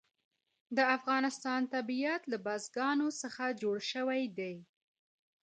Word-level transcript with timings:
د 0.75 0.79
افغانستان 0.97 1.61
طبیعت 1.73 2.21
له 2.31 2.37
بزګانو 2.45 3.07
څخه 3.21 3.43
جوړ 3.61 3.77
شوی 3.91 4.21
دی. 4.37 4.55